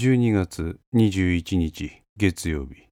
[0.00, 2.86] 12月21日月曜日。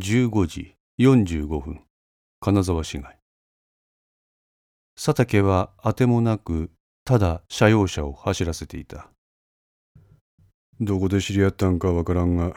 [0.00, 1.82] 15時45分。
[2.40, 3.18] 金沢市街。
[4.96, 6.72] 佐竹はあてもなく
[7.04, 9.10] ただ車用車を走らせていた。
[10.80, 12.56] どこで知り合ったんかわからんが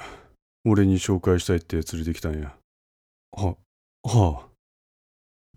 [0.65, 2.55] 俺に紹介したいって連れてきたんや。
[3.31, 3.57] は
[4.01, 4.47] はあ。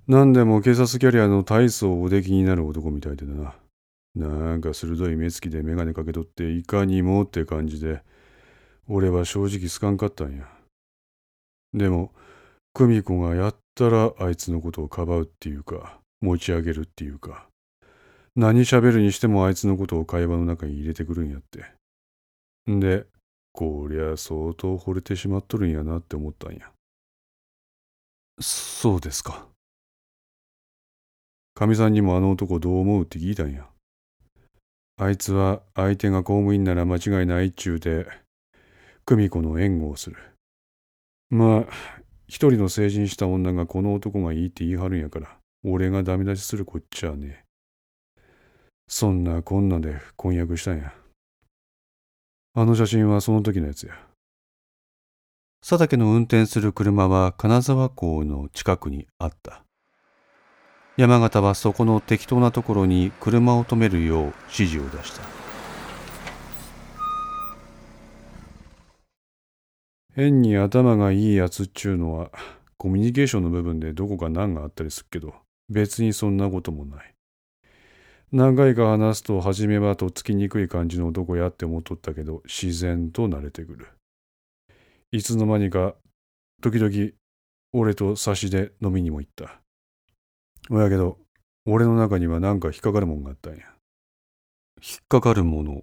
[0.09, 3.55] 何でも警察キャリアの大層お出来になる男みたいでな。
[4.15, 8.03] なんか鋭い目つきで眼鏡かけとっていかにもって感じで
[8.89, 10.49] 俺は正直好かんかったんや。
[11.73, 12.13] でも
[12.73, 17.49] 久美子がやったらあいつのことをかばうっていうか持ち上げるっていうか
[18.35, 21.65] 何喋るにしてもあいつのことを会話の中に入れてくるんやって。
[22.71, 23.07] んで
[23.53, 26.71] こりゃ相当惚れてしまっとるんやなって思ったんや。
[28.41, 29.47] そうですか。
[31.55, 33.67] かみさんにもあの男どう思うって聞いたんや。
[34.99, 38.07] あいつは相手が公務員なら間違いないっちゅうで
[39.09, 40.17] 久美子の援護をする。
[41.31, 41.65] まあ
[42.27, 47.45] 一人の成人した女がこの男がいいって言い張るんやから俺がダメ出しするこっちゃね。
[48.89, 50.93] そんなこんなで婚約したんや。
[52.55, 53.95] あの写真はその時のやつや。
[55.61, 59.63] 佐竹の運転する車は金沢港の近くにあった。
[60.97, 65.46] 山形はそこの適当なところに車を止めるよう指示を出した。
[70.17, 72.31] 変に頭がいいやつっちゅうのは
[72.79, 75.35] コミュニケーションの部分でどこか難があったりするけど
[75.69, 77.13] 別にそんなこともない。
[78.33, 83.89] 何回か話すと初めはとっつきにくい感じの男やって思っとったけど自然と慣れてくる。
[85.13, 85.95] いつの間にか
[86.63, 87.13] 時々
[87.75, 89.61] 俺と差しで飲みにも行った。
[90.71, 91.19] おやけど
[91.67, 93.59] 俺の中には何か引っかかるもんがあったんや。
[94.79, 95.83] 引っかかるもの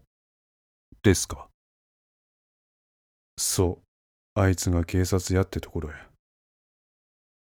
[1.04, 1.48] ですか？
[3.38, 3.83] そう
[4.36, 5.96] あいつが警察やってところや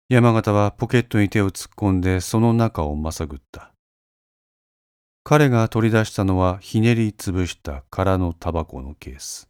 [0.09, 3.73] 山形はポケットに手を突っ込んでその中をまさぐった。
[5.23, 9.49] 彼が取り出したのはひねり潰した空のタバコのケース。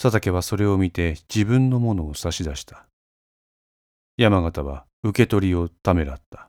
[0.00, 2.86] 佐竹はそれを見て自分のものを差し出した。
[4.16, 6.48] 山形は受け取りをためらった。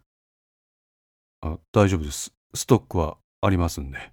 [1.42, 2.32] あ大丈夫です。
[2.54, 4.12] ストックはありますんで。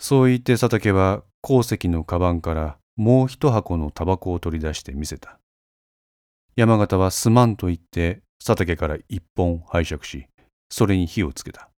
[0.00, 5.38] そう言って佐竹は鉱石のカバンからもう一箱のタバコを取り出して見せた。
[6.56, 10.26] 山形はすまんと言って佐竹から一本拝借し
[10.68, 11.70] それに火をつけた。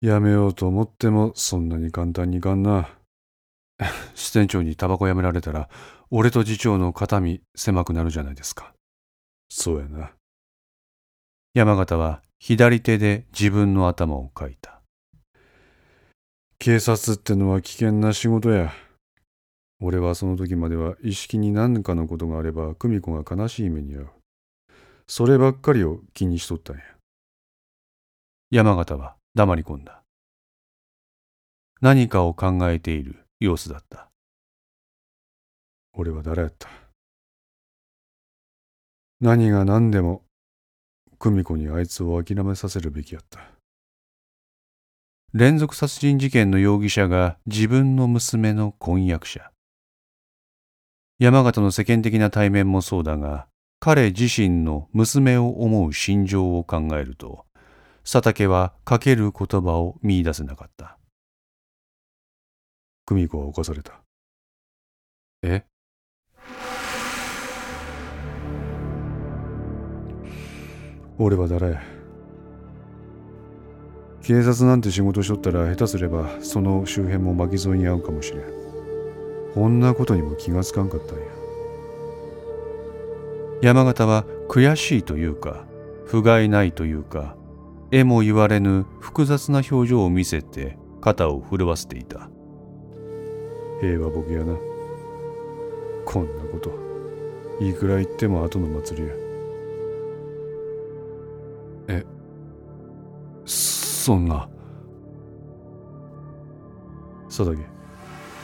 [0.00, 2.88] やめようと思ってもそんなに簡単にいかんな。
[4.16, 5.68] 支店長にタバコやめられたら
[6.10, 8.74] 俺と次長の肩身狭くなるじゃないですか
[9.50, 10.12] そうやな。
[11.52, 14.80] 山形は左手で自分の頭をかいた。
[16.58, 18.72] 警察ってのは危険な仕事や。
[19.80, 24.10] 俺はその時までは意識に何かのことがあれば久美子が悲しい目に遭う。
[25.06, 26.82] そればっかりを気にしとったんや。
[28.50, 30.02] 山形は黙り込んだ。
[31.80, 34.08] 何かを考えている様子だった。
[35.94, 36.68] 俺は誰やった？
[39.22, 40.22] 何が何でも
[41.18, 43.38] 久美子にあいつを諦めさせるべきやった。
[45.34, 49.50] 連続殺人事件の容疑者が自分の娘の婚約者。
[51.18, 53.46] 山形の世間的な対面もそうだが
[53.78, 57.44] 彼自身の娘を思う心情を考えると
[58.10, 60.96] 佐竹はかける言葉を見出せなかった。
[63.04, 64.00] 久美子は犯された。
[65.42, 65.69] え？
[71.22, 71.78] 俺は誰？
[74.22, 78.42] 警察なんて仕事しとったら下手すればその周辺も巻き添えに遭うかもしれん。
[79.54, 81.24] こんなことにも気がつかんかったんや。
[83.60, 85.66] 山形は悔しいというか
[86.06, 87.36] 不甲斐ないというか
[87.90, 92.30] えも言われぬ複雑な表情を見せて肩を震わせていた。
[93.82, 94.56] 平和ボケやな。
[96.06, 96.72] こんなこと。
[97.60, 99.14] いくら言っても後の祭りや
[104.10, 104.48] そんな
[107.28, 107.62] 佐竹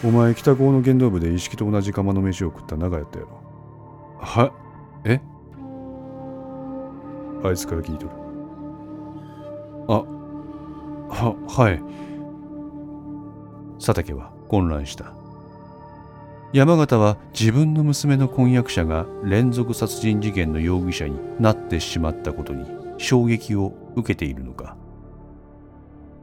[0.05, 3.43] お前北高の剣道部で意識と同じ釜の飯を食った長やったやろ。
[4.21, 4.53] は
[5.05, 5.21] え？
[7.43, 8.13] あいつから聞いとる。
[9.89, 10.05] あ
[11.09, 11.83] ははい。
[13.81, 15.15] 佐竹は混乱した。
[16.53, 22.65] 山形は自分の娘の婚約者が連続殺人事件の容疑者になってしまったことに
[22.99, 24.77] 衝撃を受けているのか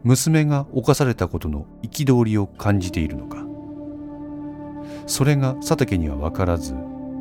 [0.04, 3.46] 娘が犯されたことの憤りを感じているのか。
[5.08, 6.76] それが佐竹には分からず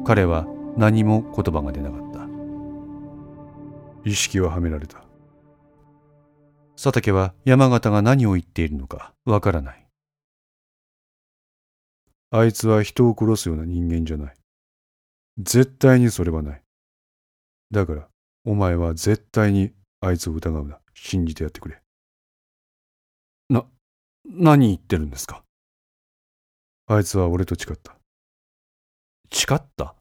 [0.05, 0.46] 彼は
[0.76, 2.26] 何も言葉が出なかった。
[4.05, 5.05] 意識ははめられた。
[6.75, 9.87] 佐竹は山形が何を言っているのか分からない。
[12.31, 14.34] あいつは人を殺すような人間じゃない。
[15.38, 16.62] 絶対にそれはない。
[17.70, 18.08] だから
[18.44, 20.79] お前は絶対にあいつを疑うな。
[20.94, 21.76] 信じてやってくれ。
[21.76, 21.81] な
[24.24, 25.42] 何言ってるんですか？
[26.86, 27.96] あいつは俺と誓った。
[29.32, 29.94] 誓った？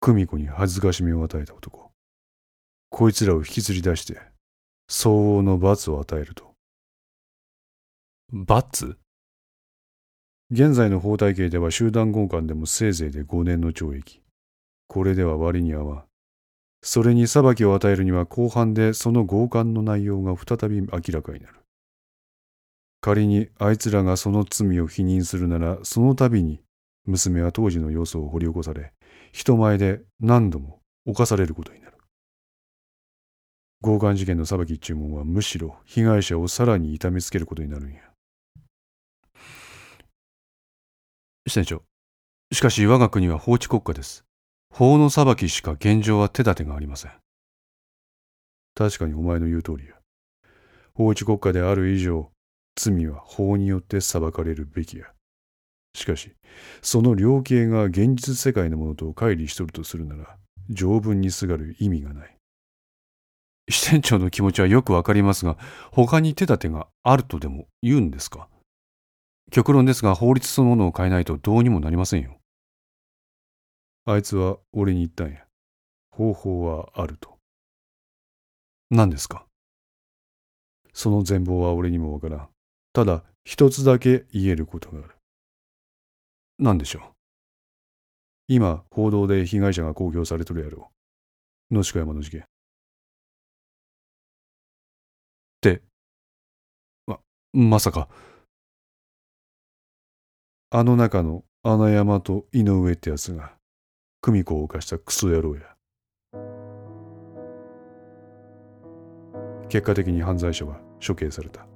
[0.00, 1.90] 久美子に恥ずかしみを与えた男。
[2.90, 4.20] こいつらを引きずり出して
[4.88, 6.52] 相応の罰を与えると。
[8.32, 8.96] 罰？
[10.50, 14.20] 現在の法体系では集団強姦でもせいぜいで5年の懲役。
[14.88, 16.04] これでは割に合わん。
[16.82, 21.63] それに裁きを与えるには後半でその強姦の内容が再び明らかになる
[23.04, 26.62] 仮にあいつらがその罪を否認するならその度に
[27.04, 28.94] 娘は当時の様子を掘り起こされ
[29.30, 31.98] 人前で何度も犯されることになる。
[33.82, 38.00] 強姦事件の裁き注文はむしろ被害者をさらに痛めつけることになるんや。
[41.46, 41.82] 支店長
[42.52, 44.24] しかし我が国は法治国家です。
[44.70, 47.12] 法の裁きしか現状は手立てがありません。
[48.74, 49.92] 確かにお前の言う通りや。
[50.94, 52.30] 法治国家である以上
[52.76, 55.06] 罪は法によって裁かれるべきや。
[55.94, 56.32] しかし
[56.82, 60.36] その量刑が現実世界のものと乖離しとるとするなら
[60.70, 62.36] 条文にすがる意味がない。
[63.70, 65.56] 支店長の気持ちはよくわかりますが
[65.92, 68.48] 他に手立てがあるとでも言うんですか？
[69.50, 72.38] 極論ですが法律そのものを変えないとどうにもなりませんよ。
[74.04, 75.44] あいつは俺に言ったんや。
[76.10, 77.38] 方法はあると。
[78.90, 79.46] 何ですか？
[80.92, 82.48] その全貌は俺にもわからん。
[82.94, 85.10] ただ一つだけ言えることがある。
[86.60, 87.02] 何でしょう？
[88.46, 90.92] 今報道で被害者が公表されとるやろ
[91.70, 91.74] う。
[91.74, 92.42] 野鹿山の事件。
[92.42, 92.44] っ
[95.60, 95.82] て。
[97.06, 97.18] ま
[97.52, 98.08] まさか。
[100.70, 103.54] あの中の穴山と井上ってやつが
[104.20, 105.74] 久美子を犯したクソ野郎や。
[109.68, 111.66] 結果的に犯罪者は処刑された。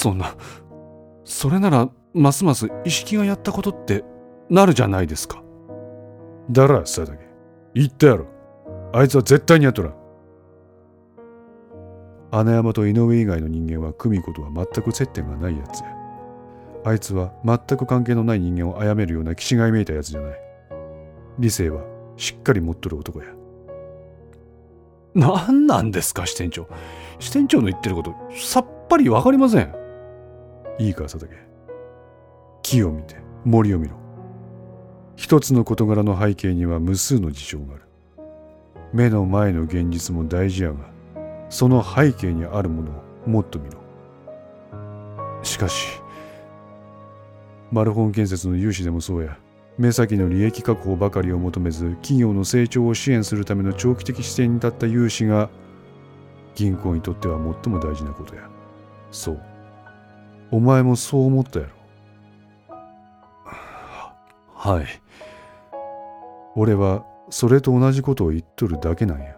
[0.00, 0.34] そんな。
[1.24, 4.02] それならますます意識がやったことって
[4.48, 5.42] なるじゃないですか。
[6.50, 7.18] だら佐竹
[7.74, 8.26] 言ったやろ
[8.92, 9.94] あいつは絶対にやっとらん。
[12.32, 15.86] 穴山と井上以外の人間は久美子とは全く接点がないやつや。
[16.84, 20.40] あいつは全く関係のない人間を殺めるような気違いめいたやつじゃない。
[21.38, 21.82] 理性は
[22.16, 23.26] しっかり持っとる男や。
[25.14, 26.68] 何なんですか支店長。
[27.18, 29.79] 支店長の言ってることさっぱりわかりません
[30.80, 31.36] いいか佐竹
[32.62, 33.96] 木を見て森を見ろ。
[35.14, 37.82] 一つの事柄の背景には無数の事象がある。
[38.94, 40.90] 目の前の現実も大事やが
[41.50, 43.78] その背景にあるものをもっと見ろ。
[45.42, 46.00] しかし
[47.70, 49.36] マルホン建設の融資でもそうや。
[49.76, 55.50] 目先の利益確保ばかりを求めず企業の成長を支援するための長期的視点に立った融資が
[56.54, 58.48] 銀行にとっては最も大事なことや。
[59.10, 59.49] そう。
[60.50, 61.72] お前もそう思ったやろ。
[64.54, 64.86] はい。
[66.56, 69.36] 俺はそれと同じことを言っとるだけなんや。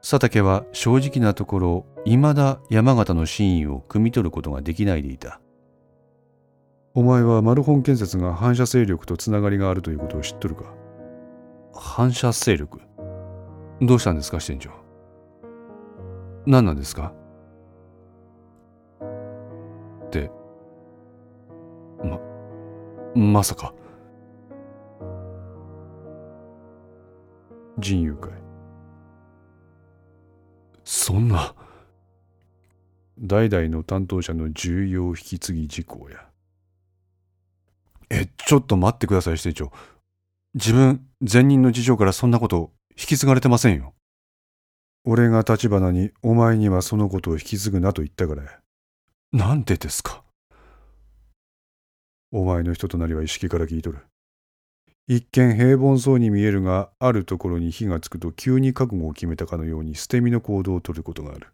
[0.00, 5.40] 佐竹は正直なところ未だ山形の真意を汲み取ることができないでいた。
[6.94, 10.74] お前はマルホン建設が反射勢力とつながりがあるということを知っとるか？
[11.74, 12.80] 反射勢力？
[13.80, 14.70] どうしたんですか支店長。
[16.46, 17.12] 何なんですか？
[20.08, 20.30] って。
[22.02, 22.18] ま
[23.14, 23.74] まさか。
[27.78, 28.30] 人友会。
[30.84, 31.54] そんな。
[33.20, 36.28] 代々の担当者の重要引き継ぎ事項や。
[38.10, 39.72] えちょっと待ってください支店長。
[40.54, 43.94] 自分前任の事情からそんなこと引き継がれてませんよ。
[45.04, 48.60] 俺が立花にお前にはそのことを引き継ぐなと言ったからや。
[49.30, 50.22] なんでですか？
[52.32, 53.98] お前の人となりは意識から聞いとる
[55.06, 61.48] 一見平凡そうに見えるがあるところに火がつくと急に覚悟を決めたかのように捨て身の行動をとることがある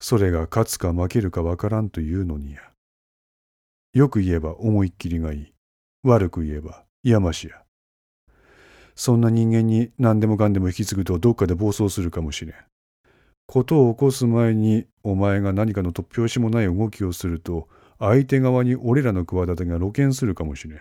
[0.00, 2.60] それが勝つか負けるかわからんというのにや。
[3.94, 5.52] よく言えば思いっきりがいい。
[6.02, 7.62] 悪く言えばやましや。
[8.94, 12.54] そんな人間に何でもかんでも引き継ぐとどっかで暴走するかもしれん。
[13.46, 20.80] ことを起こす前にお前が何かの突拍子もない動きをすると相手側に俺らの企てが露見するかもしれん。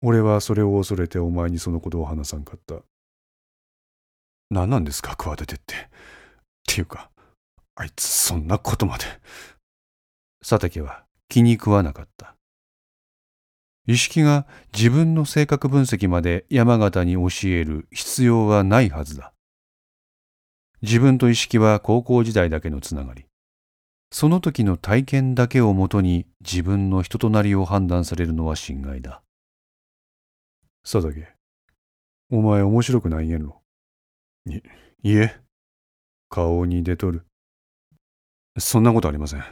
[0.00, 2.82] 俺はそれを恐れてお前にそのことを話さんかった。
[4.50, 5.74] 何なんですか、企てって。
[5.74, 5.78] っ
[6.66, 7.10] ていうか、
[7.74, 9.04] あいつそんなことまで。
[10.40, 12.34] 佐竹は気に食わなかった。
[13.86, 19.32] 意識が自分の性格分析まで山形に教える必要はないはずだ。
[20.82, 23.26] 自分と意識は高校時代だけのつながり。
[24.10, 29.22] その時の体験だけをもとに自分の人となりを判断されるのは心外だ。
[30.82, 31.28] 佐竹、
[32.30, 33.60] お前面白くないやろ。
[34.46, 34.62] い、
[35.02, 35.40] いえ。
[36.30, 37.26] 顔に出とる。
[38.58, 39.44] そんなことありません。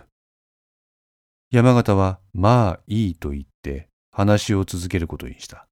[1.50, 5.68] 山形はまあいいと言って話を続けることにした。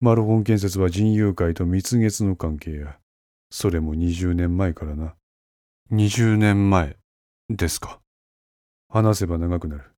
[0.00, 2.98] マルホン建設は人友会と蜜月の関係や。
[3.54, 5.14] それも20年前からな。
[5.92, 6.96] 20年前
[7.50, 8.00] ですか。
[8.88, 9.92] 話せば長くなる。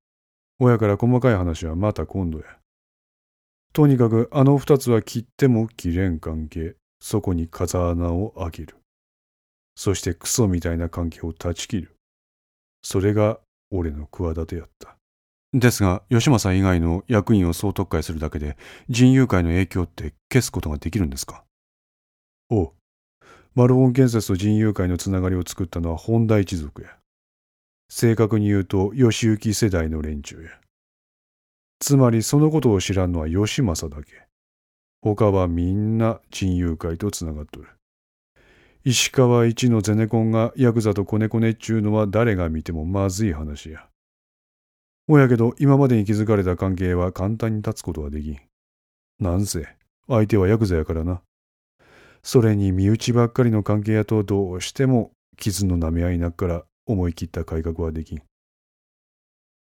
[0.58, 2.44] 親から細かい話はまた今度や。
[3.72, 6.74] とにかくあの二つは切っても切れん関係。
[7.00, 8.76] そこに風穴を開ける。
[9.76, 11.96] そしてクソみたいな関係を断ち切る。
[12.82, 13.38] それが
[13.70, 14.96] 俺の企てやった。
[15.52, 18.56] ですが、吉政以外の役員を総特会するだけで、
[18.88, 21.44] 人友会の影響って消すことができるんですか？
[22.50, 22.72] おう。
[23.54, 26.88] マルオン建設と人友会のつながりを作ったのは本田一族や。
[27.88, 30.50] 正確に言うと、吉行世代の連中や。
[31.78, 34.26] つまりそのことを知らんのは吉政だけ。
[35.02, 37.68] 他はみんな人友会とつながっとる。
[38.84, 43.86] 石川一のゼネコンがヤクザとコネコネっちゅうのは誰が見てもまずい話や。
[45.06, 48.38] おやけど今までに築かれた関係は簡単に立つことはできん。
[49.20, 49.68] なんせ
[50.08, 51.22] 相手はヤクザやからな。
[52.24, 58.22] それに身内ばっかりの関係やとどうしても傷の舐め合いなっから思い切った改革はできん。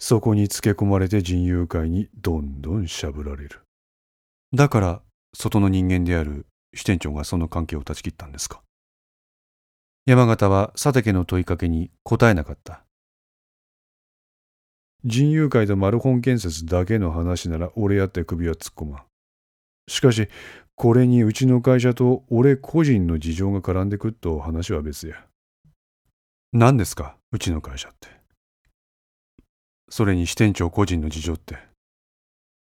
[0.00, 3.61] そこにつけ込まれて人友会にどんどんしゃぶられる。
[4.52, 5.02] だから
[5.33, 8.62] 外の人間である支店長がその関係を断ち切ったんですか？
[10.07, 12.83] 山形は佐竹の問いかけに答えなかった。
[15.04, 19.02] 人友会とマルホン建設だけの話なら俺やって首は突っ込まん。
[19.88, 20.28] しかし、
[20.83, 25.27] これにうちの会社と俺個人の事情が絡んでくっと話は別や。
[26.55, 27.19] 何ですか？
[27.33, 28.09] うちの会社って。
[29.91, 31.59] それに支店長個人の事情って。